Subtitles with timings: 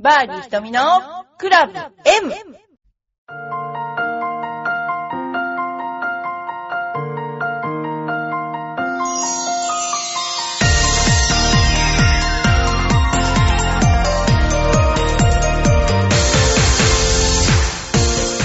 [0.00, 0.80] バーディー瞳の
[1.38, 2.32] クラブ M!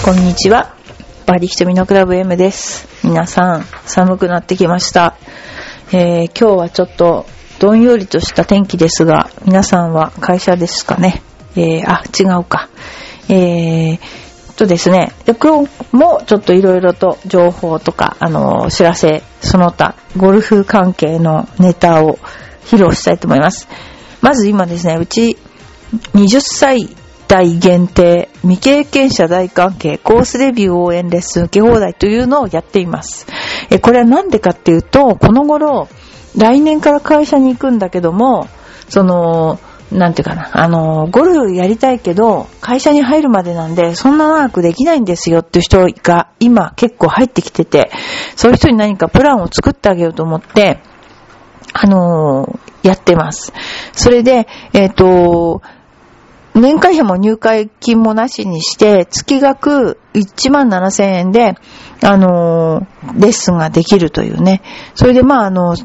[0.04, 0.76] こんにちは。
[1.28, 2.88] バーディー瞳のクラブ M です。
[3.04, 5.16] 皆さん、寒くなってきました。
[5.92, 7.28] えー今日はちょっと
[7.60, 11.22] どんよりとした天気ですが、皆さんは会社ですかね？
[11.56, 12.70] えーあ、違うか。
[13.30, 14.24] えー
[14.56, 22.20] とですね、で今日もちょっといろいろと情報とか、あの、知らせ、その他、ゴルフ関係のネタを
[22.66, 23.68] 披露したいと思います。
[24.22, 25.38] まず今ですね、うち
[26.14, 26.90] 20歳
[27.28, 33.26] 代限定未経験者大関係コースレビュー応援レッスン受け放題というのをやっています。
[33.70, 35.88] えこれはなんでかっていうと、この頃、
[36.38, 38.48] 来年から会社に行くんだけども、
[38.88, 39.60] その、
[39.94, 47.92] なんていうかな、あの、ゴルフやりたいけど、会社に入るまでなんで、そんな長くできないんですよっていう人が今結構入ってきてて、
[48.36, 50.80] そういう人に何かプランを作ってあげようと思って、
[51.74, 53.54] あのやってます。
[53.94, 55.62] それで、えっ、と、
[56.56, 61.56] 年会費も入会金もなしにして、月額1万7千円で、
[62.04, 62.82] あの
[63.18, 64.62] レッスンができるというね。
[64.94, 65.76] それで、まあ、あの、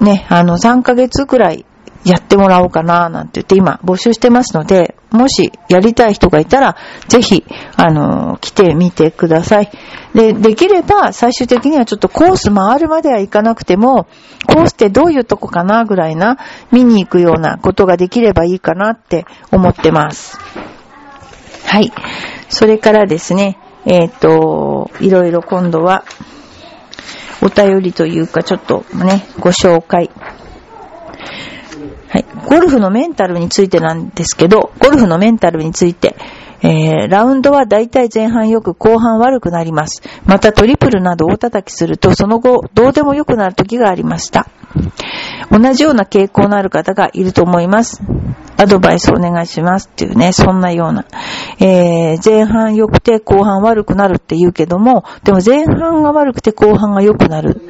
[0.00, 1.66] ね、あの、3ヶ月くらい
[2.06, 6.76] やってもらおうかな、なんて言って今募集してますので、もしやりたい人がいたら、
[7.08, 7.44] ぜひ、
[7.76, 9.70] あの、来てみてください。
[10.14, 14.06] で、できれば、最終的にはちょっとコース回るまではいかなくても、
[14.46, 16.38] コースってどういうとこかな、ぐらいな、
[16.70, 20.38] 見に行くようなことができればいいかなって思ってます。
[21.66, 21.92] はい。
[22.48, 26.04] それからですね、えっ、と、いろいろ今度は、
[27.42, 30.10] お便りというか、ちょっとね、ご紹介。
[32.08, 32.24] はい。
[32.48, 36.16] ゴルフのメンタルについてなんですけど、ゴルフのメンタルについて、
[36.62, 40.02] えー、ラウンドは大体前半よく後半悪くなります。
[40.24, 44.48] またトリプルなど大叩きするとその後どうでも良くなる時がありました。
[45.50, 48.02] 同じような傾向のある方がいると思います。
[48.58, 51.04] アドバイスお願いしますっていうね、そんなような。
[51.60, 57.68] えー、前半良くて後半悪くなるって言うけども、でも前半が悪くて後半が良くなる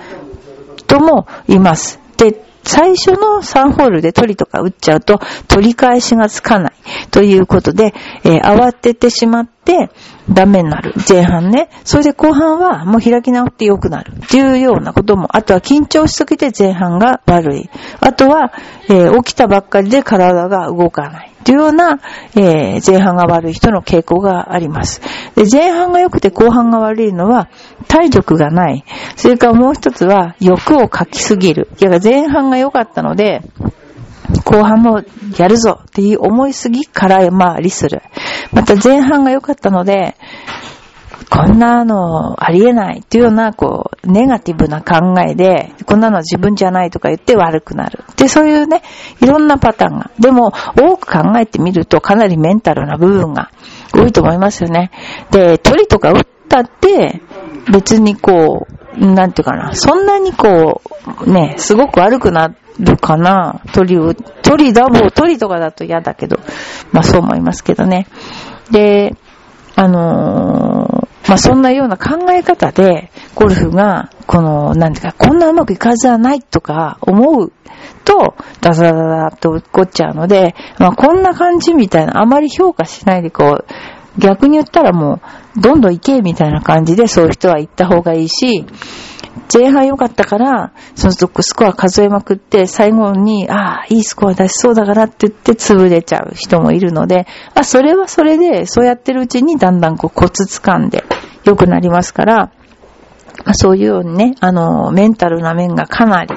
[0.76, 2.00] 人も言います。
[2.16, 6.72] で、最初の3ホールで鳥とか打っちゃうと取り返しがつかない
[7.12, 7.94] ということで、
[8.24, 9.90] えー慌ててしまって
[10.30, 10.92] ダメになる。
[11.08, 11.68] 前半ね。
[11.84, 17.70] それで後半はもう開き直って良くなるっていうようなことも、あとは緊張しすぎて前半が悪い。
[18.00, 18.52] あとは、
[18.88, 21.32] えー起きたばっかりで体が動かない。
[21.44, 22.00] というような、
[22.34, 25.00] えー前半が悪い人の傾向があります。
[25.36, 27.48] で前半が良くて後半が悪いのは
[27.86, 28.84] 体力がない。
[29.16, 31.68] それからもう一つは欲をかきすぎる。
[31.80, 33.42] いや前半が良かったので、
[34.44, 35.02] 後半も
[35.38, 38.02] やるぞっていう思いすぎから回りする。
[38.52, 40.16] また前半が良かったので、
[41.30, 48.04] こんなのありえないっていうような、こう、ネガティブな考えで、こんなの自分じゃないとか言って悪くなる。
[48.16, 48.82] で、そういうね、
[49.20, 50.10] いろんなパターンが。
[50.20, 53.50] でも、多く考えてみるとかなりメンタルな部分が
[53.92, 54.90] 多いと思いますよね。
[55.30, 57.20] で、鳥とか打ったって、
[57.72, 60.80] 別にこう、なんていうかな、そんなにこ
[61.26, 66.38] う、ね、すごく悪くなるかな、鳥を、鳥だもん、鳥とかだと嫌だけど、
[66.92, 68.06] まあそう思いますけどね。
[68.70, 69.14] で、
[69.74, 77.52] あのーまあ、そんなような考え方で、ゴルフが、この、なんていうか、こんなうまくいくはずはないとか思う
[78.04, 83.64] と、ダダダダって落っこっちゃうので、まあ、こんな感じみたいな、あまり評価しないで、こう、
[84.18, 85.20] 逆に言ったらもう、
[85.56, 88.66] どんどん行けみたいな感じで、そういう人は行った方がいいし、
[89.52, 101.04] 前半良かったから、そのスコア数えまくって、最後に、ああ、いいスコア出しそうだからって言って潰れちゃう人もいるので、あ、それはそれで、そうやってるうちにだんだんこうコツ掴んで
[101.44, 102.50] 良くなりますから、
[103.52, 106.34] そういうようにね、あの、メンタルな面がかなり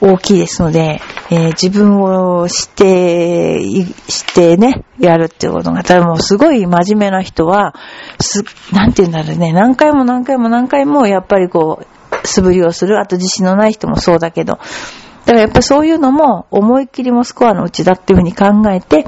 [0.00, 1.00] 大きいですので、
[1.30, 7.74] えー自分を知って、してね、やるっていうことが、ただもうすごい真面目な人は、
[8.20, 12.98] す、なんて言うんだろうね、何回も何回も何回もやっぱりこう、素振りをする。
[12.98, 14.54] あと自信のない人もそうだけど。
[14.54, 19.06] だからやっぱそういうのも思いっきりもスコアのうちだっていうふうに考えて、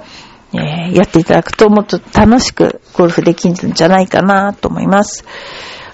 [0.53, 5.25] えーやっていただくともっと楽しくゴルフできるんじゃないかなと思います。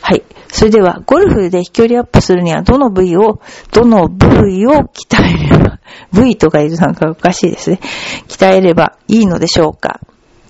[0.01, 0.23] はい。
[0.49, 3.41] それでは、ゴルフで飛距離アップするにはどの部位を、
[3.73, 5.79] どの部位を鍛えれば、
[6.13, 7.81] 部位とか言うとなんかおかしいですね。
[8.29, 10.01] 鍛えればいいのでしょうか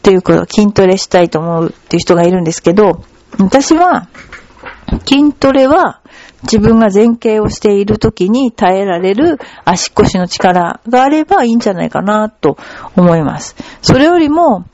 [0.02, 3.02] ということ、筋トレしたいと思うっていう人がいるんですけど、
[3.38, 4.08] 私は、
[5.04, 6.00] 筋トレは
[6.42, 12.56] 自分が前傾をしている時に耐えられる足腰の力があればいいんじゃないかなと
[12.96, 13.56] 思います。
[13.82, 14.64] それよりも、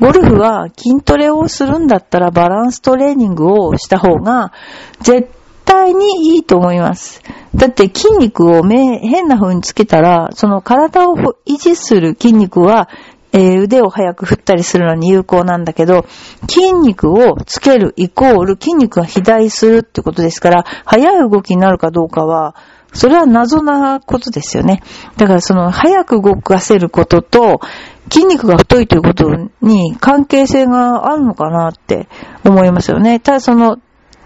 [0.00, 4.52] ゴルフは筋トレをするんだったらバランストレーニングをした方が
[5.00, 5.28] 絶
[5.64, 7.22] 対にいいと思います。
[7.54, 12.88] だって筋肉を変な風につけたら、その体を維持する筋肉は
[13.36, 16.06] えー、腕を早く振ったりするのに有効なんだけど、
[16.48, 22.54] 筋肉をつけるイコール筋肉が肥大するってことですから、速い動きになるかどうかは、
[22.94, 24.82] それは謎なことですよね。
[25.16, 27.60] だからその、早く動かせることと、
[28.10, 29.30] 筋肉が太いということ
[29.60, 32.08] に関係性があるのかなって
[32.44, 33.18] 思いますよね。
[33.18, 33.78] ただその、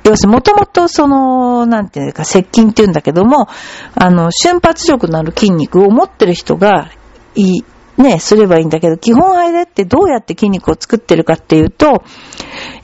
[0.05, 3.49] 要するにもともとその、なんていうか、接近っていうんだけども、
[3.95, 6.91] あの、瞬発力のある筋肉を持ってる人が
[7.35, 7.65] いい、
[8.01, 12.05] ね、すればいいんだけど、基本あれってどうやって筋肉を作ってるかっていうと、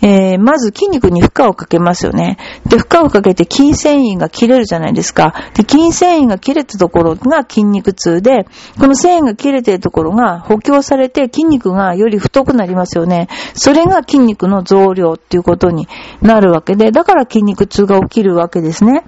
[0.03, 2.39] えー、まず筋肉に負荷をかけますよね。
[2.69, 5.35] で、負荷をかけて筋繊維が切れるじゃないですか。
[5.55, 8.47] で、筋繊維が切れたところが筋肉痛で、
[8.79, 13.29] この繊維が切れてるところが補強されて筋肉がより太くなりますよね。
[13.55, 15.89] それが筋肉の増量っていうことに
[16.21, 19.05] なるわけで、だから筋肉痛が起きるわけですね。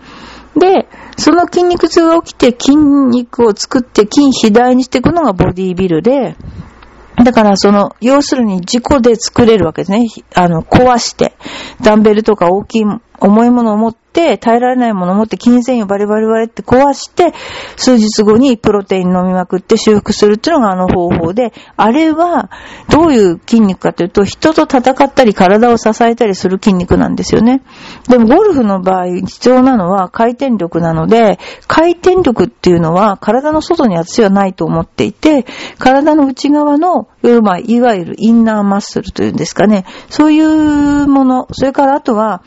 [0.56, 0.88] で、
[1.19, 6.37] その筋肉痛が起きて筋肉を作って筋肥大にしていくのがボディービルで、
[7.25, 10.07] だからその、要するに事故で作れるわけですね。
[10.35, 11.35] あの、壊して、
[11.83, 12.85] ダンベルとか大きい
[13.26, 17.34] 重いものを持って、耐えられないものを持って、筋繊維をバリバリバリって壊して、
[17.76, 22.50] 数日後にプロテイン飲みまくって修復するっていうのがあの方法で、あれは、
[22.88, 27.62] どういう筋肉かというと、人と戦ったり体を支えたりする筋肉なんですよね。
[28.08, 35.44] でもゴルフの場合、必要なのは回転力なので、回転力っていうのは体の外にはないと思っていて、
[35.78, 37.08] 体の内側の、
[37.43, 42.43] まあ、いわゆるインナーマッスルというんですかね、そういうもの、それからあとは、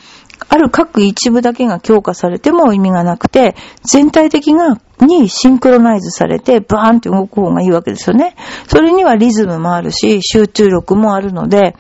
[0.48, 8.36] ある各一部だけが強化されても意味がなくて、全体的が、にシンクロナイズされて、バーンって動く方がいいわけですよね。
[8.68, 11.76] それにはリズムもあるし、集中力もあるので、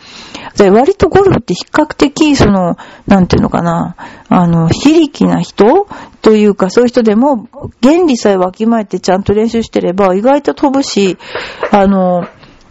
[0.57, 2.77] で割とゴルフって比較的、その、
[3.07, 3.95] なんていうのかな、
[4.29, 5.87] あの、非力な人
[6.21, 7.47] というか、そういう人でも、
[7.81, 11.17] 原理さえわきまえてちゃんと練習してれば、意外と飛ぶし、
[11.71, 12.25] あの、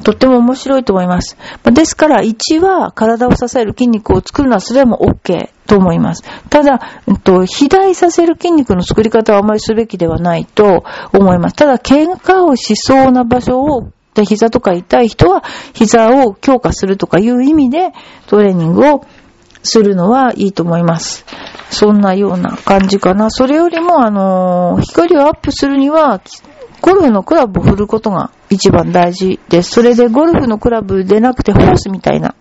[0.04, 1.36] とっても面白いと思います。
[1.64, 6.22] ですから、1は体を支える筋肉を作るのはそれも OK と思います。
[6.50, 11.56] ただ、えっと、肥大させる筋肉の作り方はあまりすべきではないと思います。
[11.56, 17.92] ただ、喧嘩をしそうな場所をで、膝とか痛い人は膝を強化するとかいう意味で
[18.26, 19.04] トレーニングを
[19.62, 21.24] するのはいいと思います。
[21.70, 23.30] そんなような感じかな。
[23.30, 26.20] それよりも、あのー、飛距離をアップするには、
[26.80, 29.70] ゴルフのクラブを振ることが一番大事です。
[29.70, 32.34] それでゴルフのクラブでなくてホースみたいな、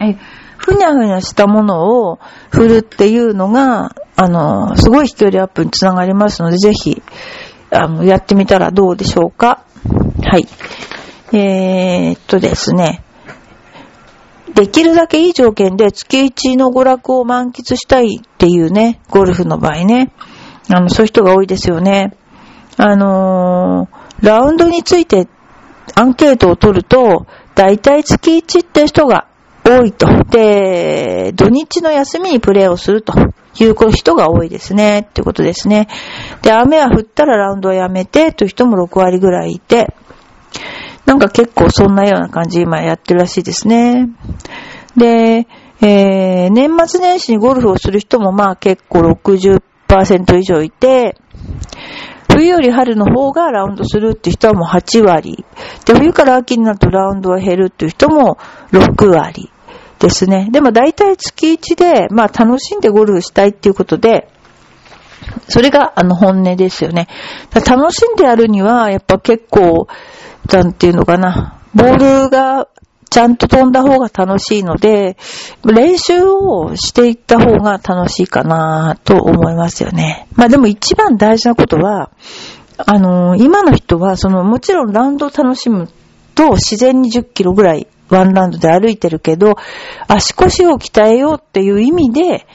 [0.00, 0.16] え、
[0.56, 2.18] ふにゃふにゃしたものを
[2.50, 7.02] 振るっていうのが、あの、すごい飛距離アップにつながりますので、ぜひ、
[7.70, 9.64] あの、やってみたらどうでしょうか。
[10.22, 10.46] はい。
[11.32, 13.02] えー、っとですね。
[14.54, 20.12] できるだけいい条件で月一の娯楽を満喫したいっていうね、ゴルフの場合ね。
[20.68, 22.16] あの、そういう人が多いですよね。
[22.82, 25.28] あのー、ラウンドについて
[25.94, 29.26] アンケートを取ると、だいたい月1って人が
[29.62, 30.06] 多いと。
[30.24, 33.12] で、土日の休みにプレーをすると
[33.58, 35.00] いう人が多いですね。
[35.00, 35.88] ってことですね。
[36.40, 39.94] で、雨は降ったらラウンドをやめてという人も6割ぐらいいて、
[41.04, 44.08] なんか結構そんなような感じ今やってるらしいですね。
[44.96, 45.46] で、
[45.82, 51.16] えー、年末年始にゴルフをする人もまあ結構60%以上いて、
[52.30, 55.44] 冬より春の方がラウンドするって人はもう8割。
[55.84, 58.38] で、冬から秋になるとラウンドは減るっていう人も
[58.72, 59.50] 6割
[59.98, 60.48] ですね。
[60.50, 64.28] でも大体月1で、まあ楽しんでゴルフしたいっていうことで、
[65.48, 67.08] それがあの本音ですよね。
[67.52, 69.86] 楽しんでやるには、やっぱ結構、
[70.52, 72.68] なんていうのかな、ボールが
[73.10, 75.16] ちゃんと飛んだ方が楽しいので、
[75.64, 80.28] 練習をしていった方が楽しいかなと思いますよね。
[80.36, 82.10] まあでも一番大事なことは、
[82.86, 85.88] あのー、今の人は、その、もちろんラウンドを楽しむ
[86.34, 89.56] と自然に10キロぐらいワンラウンドで歩いてるけど、
[90.08, 92.46] 足腰を鍛えようっていう意味で、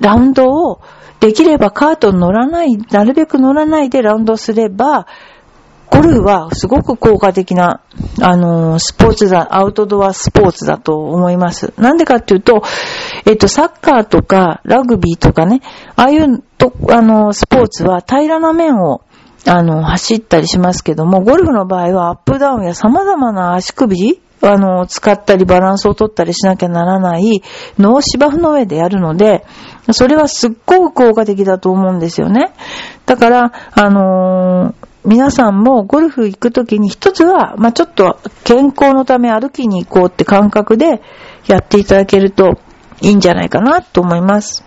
[0.00, 0.80] ラウンドを
[1.20, 5.06] できればカートに乗らない、なるべく乗らないでラウンドすれば、
[5.90, 7.80] ゴルフはすごく効果的な、
[8.20, 11.72] あの、スポーツだ、アウトドアスポーツだと思います。
[11.76, 12.62] なんでかっていうと、
[13.26, 15.60] えっと、サッカーとか、ラグビーとかね、
[15.96, 19.02] ああいうと、あの、スポーツは平らな面を、
[19.46, 27.42] あの、走ったりしますけども、ゴルフの場合はアップダウンや様々な足首あの、使ったりバランスを取ったりしなきゃならない
[27.78, 29.44] 脳芝生の上でやるので、
[29.92, 32.52] それはすっごく効果的だと思うんですよね。
[33.06, 41.00] だから、あのー皆さんもゴルフ行くときに一つは、まあ、ちょっと健康のため歩きに行こうって感覚で
[41.46, 42.60] やっていただけると
[43.00, 44.64] いいんじゃないかなと思います。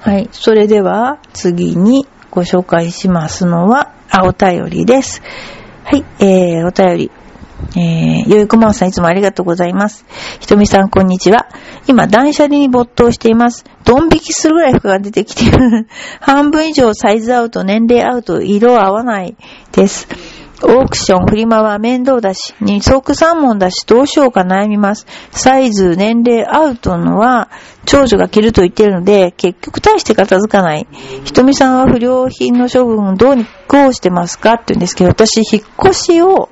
[0.00, 0.28] はい。
[0.32, 5.22] それでは次にご紹介しますのは、あ、お便りです。
[5.84, 6.04] はい。
[6.20, 7.21] えー、お便り。
[7.76, 10.04] えー、よいこまんさんいつもありがとうございます。
[10.40, 11.48] ひとみさんこんにちは。
[11.86, 13.64] 今、断捨離に没頭しています。
[13.84, 15.86] ドン引きするぐらい服が出てきてる。
[16.20, 19.36] 半分以上サイズアウト、年齢アウト、色合わない
[19.72, 20.08] です。
[20.64, 25.06] オークション、フリマは面倒だし、二足三問だし、どうしようか悩みます。
[25.32, 27.48] サイズ、年齢、アウトのは、
[27.84, 30.86] 長女が着ると言ってるので、結局大して片付かない。
[31.24, 36.48] ひとみさんは不良品の処分をどうにこうしてますかって言うんですけど、私、引っ越しを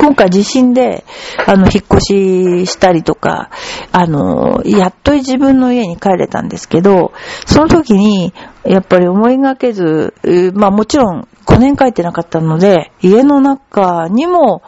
[0.00, 1.04] 今回地震で、
[1.46, 3.50] あの、引っ越ししたりとか、
[3.92, 7.12] あの、やっと自分の家に帰れたんですけど、
[7.44, 8.32] その時に、
[8.64, 10.14] やっぱり思いがけず、
[10.54, 14.62] まあもちろん5年帰ってなかったので、家の中にも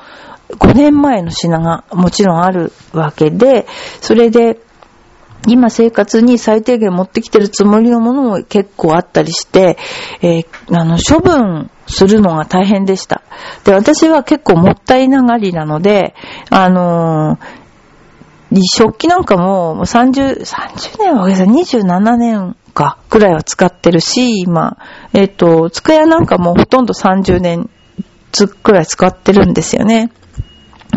[0.51, 3.67] 5年前の品がもちろんあるわけで、
[4.03, 4.61] それで、
[5.47, 9.77] 今生活に最低限持ってきてるつもりのものも結構あったりして、
[10.21, 13.23] えー、あの、処分するのが大変でした。
[13.65, 16.15] で、私は結構もったいながりなので、
[16.51, 24.77] あのー、食器なんかも30、30年は27年か、くらいは使ってるし、今、
[25.13, 27.71] えっ、ー、と、机なんかもほとんど30年
[28.31, 30.11] つくらい使ってるんですよね。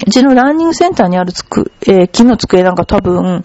[0.05, 3.43] うちのランニングセンターにあるつく、えー、木の机なんか多分、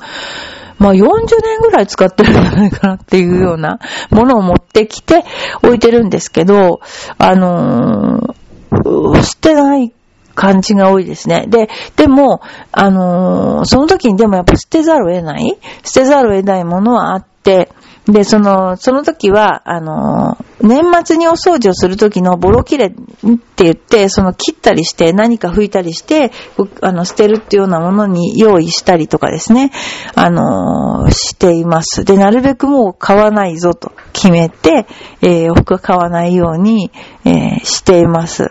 [0.80, 1.04] まあ40
[1.42, 3.78] 年ぐらい使ってるんじゃないかなっていうような
[4.10, 5.24] ものを持ってきて
[5.62, 6.80] 置いてるんですけど、
[7.18, 9.92] あのー、捨てない
[10.34, 11.44] 感じが多いですね。
[11.48, 12.40] で、でも、
[12.72, 17.68] あのー、その時にでもやっぱ捨てざるを得ない捨てざるを得ないものはあって、
[18.12, 26.32] で、その、その時は、あの、年末にお掃除をする時のボロ切れって言って、その切ったりして何か拭いたりして、
[26.80, 29.70] あの、捨てるっていうようなものに用意したりとかですね、
[30.14, 32.04] あの、しています。
[32.04, 34.86] で、なるべくもう買わないぞと決めて、
[35.22, 36.90] えー、服買わないように、
[37.24, 38.48] えー、しています。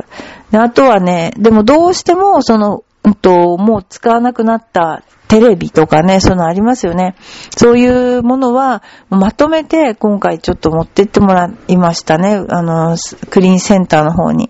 [0.51, 7.15] で、あとはね、でもどうしても、その、うんと、もう使わなくなったテレビとかね、そのありますよね。
[7.55, 12.43] そういうものは、まとめて今回ちょっと持ってってもらいましたね。
[12.49, 12.97] あの、
[13.29, 14.49] クリーンセンターの方に。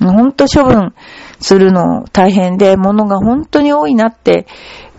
[0.00, 0.94] ほんと処分
[1.40, 4.46] するの大変で、物が本当に多いなって、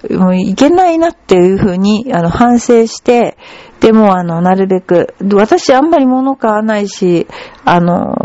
[0.09, 3.37] もういけないなっていうふうに、あの、反省して、
[3.79, 7.27] でも、あの、なるべく、私あんまり物買わないし、
[7.65, 8.15] あの、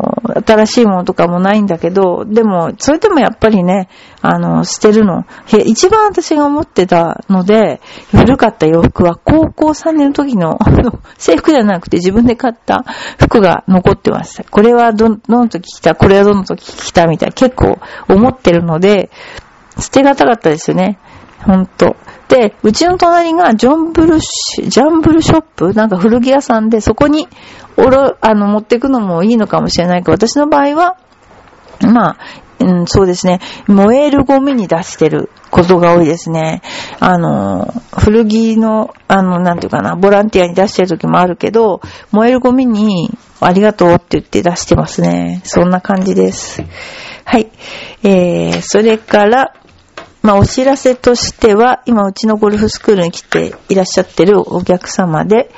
[0.46, 3.88] 新しいものとかもないんだけど、でも、それでもやっぱりね、
[4.22, 5.24] あの、捨てるの。
[5.66, 7.80] 一番私が思ってたので、
[8.12, 10.58] 古かった洋服は高校3年の時の、
[11.18, 12.84] 制服じゃなくて自分で買った
[13.18, 14.44] 服が残ってました。
[14.44, 19.10] これはど、どの時着た、これはどの時着たみたいな結構思ってるので、
[19.80, 20.98] 捨てがたかったですよね。
[21.48, 21.96] ほんと。
[22.28, 27.26] で、うちの隣がジョンブルシ、ジャンブルショップなんか古着屋さんで、そこに、
[27.78, 30.98] おろ、あの、持ってくのもいいのかもしれないけど、私の場合は、
[31.80, 32.16] まあ、
[32.60, 33.40] うん、そうですね。
[33.66, 36.60] 燃えるゴミに出してることが多いですね。
[37.00, 45.40] あの、古着の、あの、なんていうかな、ボランティアに出してる時もあるけど、燃えるゴミにありがとうって言って出してますね。
[45.44, 46.62] そんな感じです。
[47.24, 47.48] はい。
[48.02, 49.54] えー、それから、
[50.28, 55.50] まあ、お知らせとしては、今、うちのゴルフスクールに来ていらっしゃってるお客様で、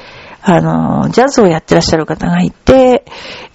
[0.43, 3.05] あの、ジャズをやってらっしゃる方がいて、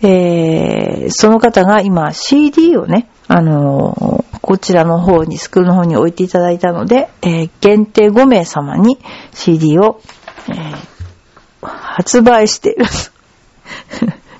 [0.01, 8.99] えー、その方が今 CD をね、あの、こちらの方に、スクールの方に置いていただいたので、えー、限定5名様に
[9.33, 10.01] CD を、
[10.49, 12.85] えー、発売している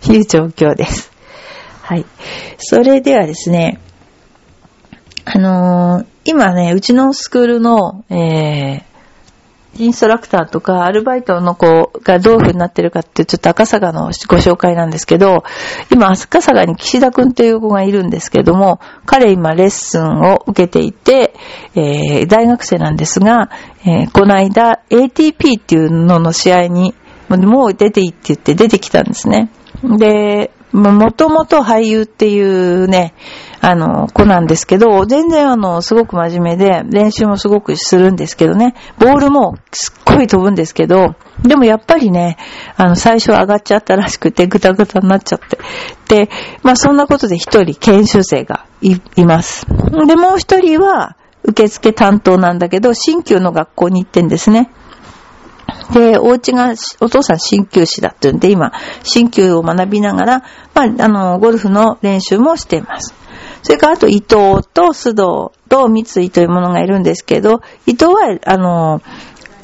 [0.04, 1.10] と いう状況です。
[1.84, 2.06] はい。
[2.58, 3.80] それではですね、
[5.24, 8.84] あのー、今ね、うちのスクールの、えー、
[9.78, 15.44] インストラクターとかアルバイトの子がどういう風になってるかってちょっと赤坂のご紹介なんですけど、
[15.92, 21.36] 今赤坂に岸田くんという子がいるんですけども、彼今レッスンを受けていて、
[21.76, 23.52] えー、大学生なんですが、
[23.86, 26.96] えー、この間 ATP っていうのの試合に
[27.30, 29.52] もう出ていいって言って出てきたんですね。
[29.84, 33.14] で、もともと俳優っていうね、
[33.68, 42.38] あの、子なんですけど、全然あの、すごく真面目で、練習もすごくするんですけどね、ボールもすっごい飛ぶんですけど、でもやっぱりね、
[42.78, 45.58] あの、最初上がっちゃったらしくて、ぐたぐたになっちゃって。
[46.28, 46.30] で、
[46.62, 49.66] まあそんなことで一人研修生がいます。
[49.66, 54.70] で、もう一人は、受付担当なんだけど、新旧の学校に行ってんですね。
[55.92, 60.44] で、お家が、お父さん鍼灸師だって言うんで、今、鍼灸を学びながら、
[60.76, 63.25] まあ、あの、ゴルフの練習もしています。
[63.66, 64.28] それから、あと、伊藤
[64.76, 69.02] と須藤と三井というものがいるんですけど、伊藤は、あの、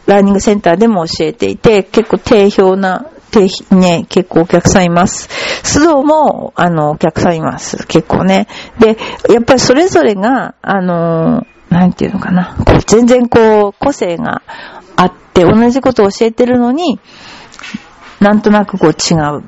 [0.08, 5.30] ラーニングセンターでも教えていて、結構定評な、定、ね、結構お客さんいます。
[5.62, 7.86] 須藤も、あの、お客さんいます。
[7.86, 8.48] 結構ね。
[8.80, 8.98] で、
[9.30, 12.58] やっぱりそれぞれが、あの、なんていうのかな。
[12.88, 14.42] 全然こう、個性が
[14.96, 17.00] あって同じことを教えてるのに、
[18.20, 19.44] なんとなくこう違う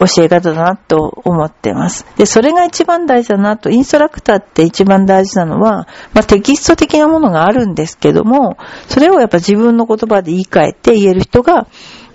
[0.00, 2.06] 教え方だなと思ってます。
[2.16, 8.56] で、それが一番大事だなと、インストラクターって一番大事なのは、まあ、テキスト的なものがあるんですけども、
[8.88, 11.68] それをやっぱ自分の言葉で言い換えて言える人が、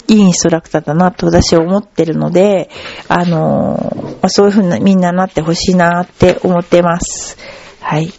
[0.07, 2.69] いいインストラクターだなと私は思ってるので、
[3.07, 7.37] あのー、そういうふうなみんななってほしいなって思ってます。
[7.81, 8.13] はい。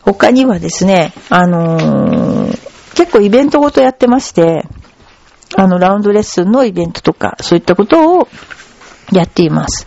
[0.00, 4.64] 他にはですね、あのー結構イベントごとやってまして、
[5.56, 8.28] あの、ラウンドレッスンのイベントとか、そういったことを
[9.12, 9.86] やっています。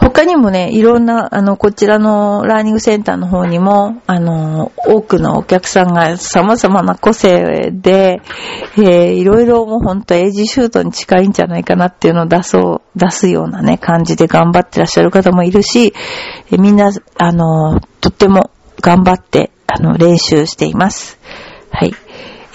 [0.00, 8.20] 他にもね、いろんな、あの、こちらのラーニングセンターの方にも、あの、多くのお客さんが様々な個性で、
[8.76, 15.94] えー、いろいろもうほんとエイジシュートに近いんじゃないかなっていうのを出そう、出すようなね、感じで頑張ってらっしゃる方もいるし、
[16.50, 18.50] えー、みんな、あの、とっても
[18.80, 21.18] 頑張って、あの、練習しています。
[21.70, 21.94] はい。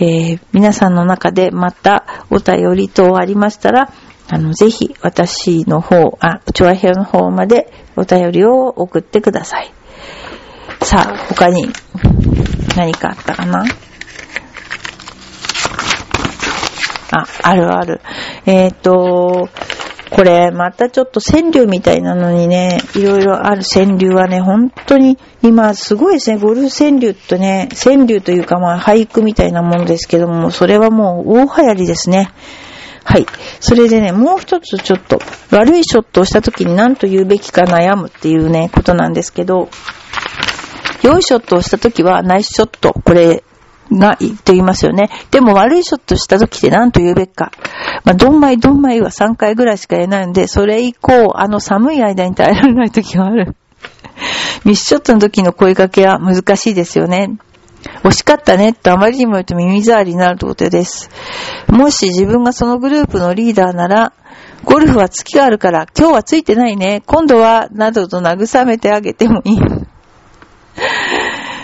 [0.02, 3.92] えー、皆さんの中でまたお便り等ありましたら、
[4.32, 9.74] あの、ぜひ私の方、あ、チョアヘアの方までお便りを送ってください。
[10.84, 11.68] さあ、他に
[12.78, 13.66] 何かあったかな？
[17.12, 18.02] あ、あるある。
[18.46, 19.50] えっ、ー、と、
[20.12, 32.32] これ、またちょっと川柳みたいなのにね、いろいろある川柳はね、本当に今すごいですね、ゴルフ川柳とね、川柳というかまあ俳句みたいなものですけども、それはもう大流行りですね。
[33.04, 33.26] はい。
[33.60, 35.20] それでね、もう一つちょっと
[35.52, 39.70] 悪いショットをした時に何と言うべきか悩むっていうね、ことなんですけど、
[41.02, 42.94] 良いショットをした時はナイスショット。
[42.94, 43.44] これ、
[43.92, 45.10] が、と言いますよね。
[45.32, 47.52] でも悪いショットした時って何と言うべきか。
[48.04, 53.56] まあ、どんまいどんまいは3回ぐらいしか言えないんで、それ以降、あの寒い間に耐えられない時がある。
[54.66, 57.38] ミスショットの時の声かけは難しいですよね。
[58.04, 61.10] 惜しかったねとあまりにも言うと耳障りになるということです。
[61.68, 64.14] もし自分がそのグループのリーダーなら、
[64.64, 67.02] ゴルフは月があるから今日はついてないね。
[67.06, 69.60] 今度は、などと慰めてあげてもいい。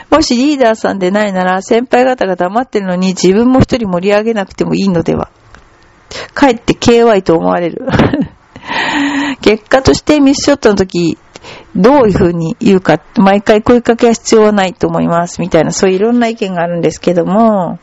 [0.10, 5.30] もしリーダーさんでないなら、先輩方が黙ってるのに自分も一人盛り上げなくてもいいのでは。
[6.34, 7.86] かえって KY と思われる。
[9.41, 11.17] 結果としてミスショットの時、
[11.75, 17.79] どういう風に言うか、毎回声かけは必要はないと思います、みたいな、そういういろんな意見があるんですけども、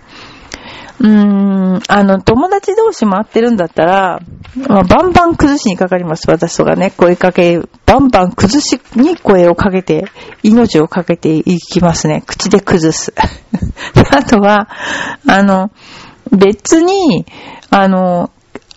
[1.00, 4.20] うーん、あの、友達同士回ってるんだったら、
[4.68, 6.92] まあ、バンバン崩しにかかります、私とかね。
[6.96, 10.04] 声かけ、バンバン崩しに声をかけて、
[10.44, 12.22] 命をかけていきますね。
[12.24, 13.12] 口で崩す。
[14.12, 14.68] あとは、
[15.26, 15.72] あの、
[16.30, 17.26] 別に、
[17.70, 18.30] あの、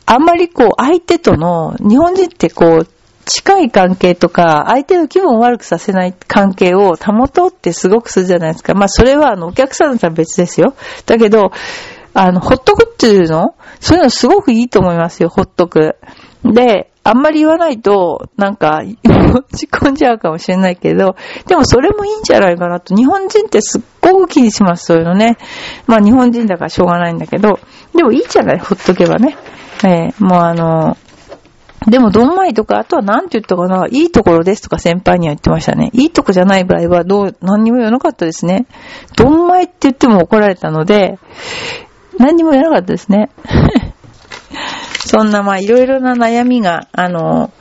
[0.08, 2.88] あんまりこう、相手との、日本人ってこう、
[3.26, 8.74] 近い関係とか、相手の気分を悪くさせない関係を保とうってすごくするじゃないですか。
[8.74, 10.76] まあ、それはあの、お客さんだったら別ですよ。
[11.06, 11.52] だけど、
[12.14, 13.56] あの、ほっとくっていうの？
[13.82, 15.98] そういうのすごくいいと思いますよ、ほっとく。
[16.46, 22.96] で、あんまり言わないと、なんか、落ち込んじゃうかもしれないけど、でもそれもいいんじゃないかなと。
[22.96, 25.38] 日本人ってすっごく気にします、そういうのね。
[25.88, 27.60] まあ日本人だからしょうがないんだけど、
[27.94, 29.38] でもいいじゃない、ほっとけばね。
[29.84, 30.98] えー、もうあの、
[31.88, 35.92] でも、どんまいとか、あとは何て言ったかな、いいところですとか先輩には言ってましたね。
[35.94, 38.66] いいとこじゃない場合は、どう、何にも言わなかったですね。
[39.16, 41.20] どんまいって言っても怒られたので、
[42.18, 43.30] 何にもやらなかったですね。
[45.06, 47.52] そんな、まあ、いろいろな悩みが、あの、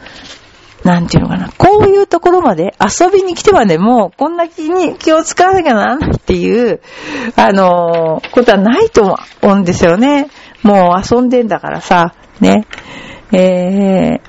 [0.85, 1.50] なんていうのかな。
[1.57, 6.81] こういうところまで、遊びに来てまでも、こんな気に気を使わなきゃならないっていう、
[7.37, 10.29] あの、ことはないと思うんですよね。
[10.62, 12.66] もう遊んでんだからさ、ね。
[13.32, 14.20] え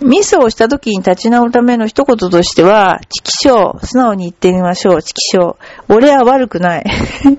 [0.00, 5.56] ー、ミスをした時に立ち直るための一言としては、チキショー、素直に言ってみましょう、チキショー。
[5.88, 6.84] 俺は悪くない。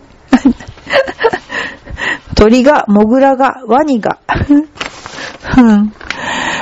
[2.35, 4.19] 鳥が、モグラが、ワニが。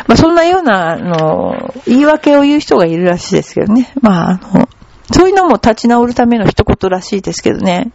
[0.07, 3.91] まあ、そんなような、あの、言い訳を言う人がいるらしいですけどね。
[4.01, 4.69] まあ、あの、
[5.11, 7.91] そういうのも立ち直るための一言らしいですけどね。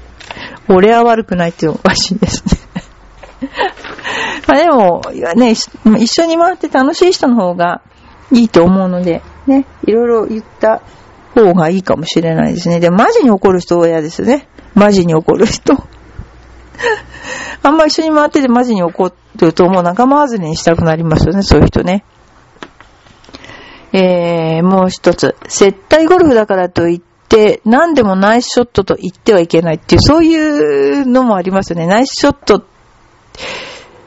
[0.68, 2.63] 俺は悪くないっていうのおかしいですね。
[4.46, 5.02] まあでも、
[5.36, 7.82] ね、一緒に回って楽しい人の方が
[8.32, 10.82] いいと思うので、ね、いろいろ言った
[11.34, 12.80] 方がいいかもしれないですね。
[12.80, 14.48] で、マジに怒る人は嫌ですね。
[14.74, 15.74] マジに怒る人。
[17.62, 22.04] あんま一緒に回っててマジに怒るともう仲間外れにしたくなりますよね、そういう人ね。
[23.92, 25.36] えー、もう一つ。
[25.48, 31.86] 接待ゴルフだからといって、何でもナイスショットと言ってはいけないっていう、そういうのもありますよね。
[31.86, 32.64] ナイスショット、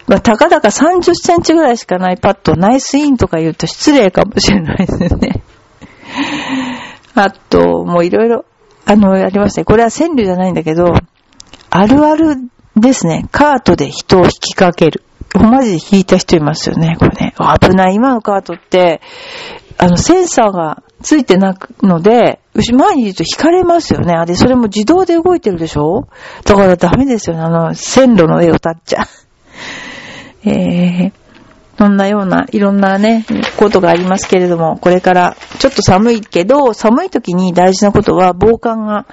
[0.08, 5.44] まあ、たかだか30センチぐらいしかないパット、ナイスインとか言うと失礼かもしれないですね。
[7.16, 8.46] あと、もういろいろ、
[8.86, 9.66] あの、ありますね。
[9.66, 10.94] これは川柳じゃないんだけど、
[11.70, 12.36] あるある
[12.78, 13.28] ですね。
[13.32, 15.04] カートで人を引きかける。
[15.36, 17.36] マジで引いた人いますよね、これね。
[17.62, 17.96] 危ない。
[17.96, 19.02] 今のカートって、
[19.78, 24.14] あの、センサーがついてなくので、前にいると引かれますよね。
[24.14, 26.08] あれ、それも自動で動いてるでしょ？
[26.46, 27.44] だからダメですよね。
[27.44, 29.06] あの、線路の上を立っちゃう。
[30.44, 31.12] えー、
[31.78, 33.26] そんなような、いろんなね、
[33.58, 39.06] ことがありますけれども、これから、ちょっと寒いけど、寒い時に大事なことは、防寒が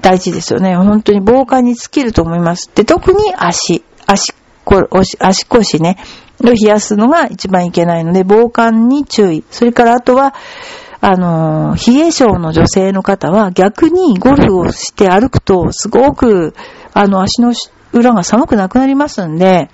[0.00, 0.76] 大事ですよね。
[0.76, 2.70] 本当に防寒に尽きると思います。
[2.74, 4.34] で、特に足、足、
[5.18, 5.98] 足腰ね、
[6.40, 9.44] を冷やすのが一番いけないので、防寒に注意。
[9.50, 10.34] それからあとは、
[11.00, 16.54] あの、冷え性の女性の方は逆にゴルフをして歩くとすごく、
[16.94, 17.52] あの、足の
[17.92, 19.68] 裏が寒くなくなりますんで、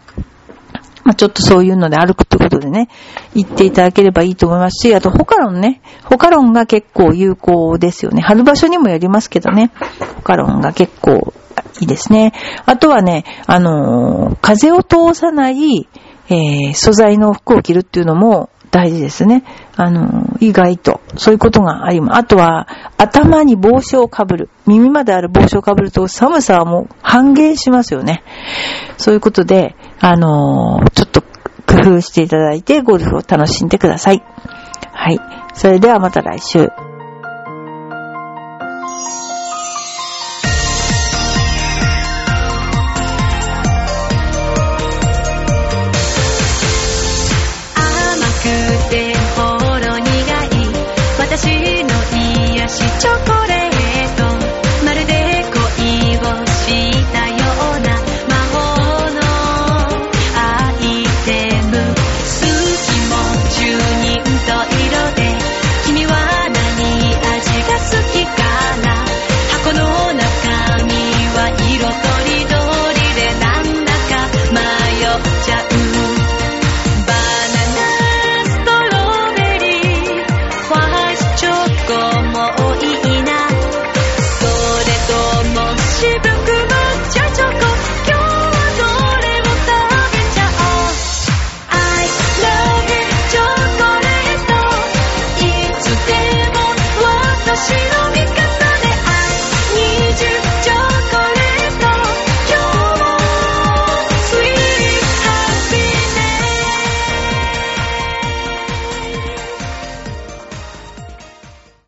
[1.08, 2.90] まあ、ちょっとそういうので歩くってことでね、
[3.34, 5.80] 言っていただければいいと思いますし、あと、ホカロンね。
[6.04, 8.20] ホカロンが結構有効ですよね。
[8.20, 9.72] 貼る場所にもよりますけどね。
[10.16, 11.32] ホカロンが結構
[11.80, 12.34] いいですね。
[12.66, 15.88] あとはね、あのー、風を通さない、
[16.28, 19.44] えー、素材の服を着るっていうのも大事ですね。
[19.76, 21.00] あの、意外と。
[21.16, 22.18] そういうことがあります。
[22.18, 22.68] あとは、
[22.98, 24.50] 頭に帽子をかぶる。
[24.66, 28.22] 耳まである帽子をかぶると寒さはもう半減しますよね。
[28.98, 34.22] そういうことで、あのー、ちょっと工夫していただいてゴルフを楽しんでください。
[34.92, 35.18] はい。
[35.54, 36.68] それではまた来週。
[51.20, 51.44] 私
[51.82, 51.88] の
[52.56, 53.57] 癒しチョコ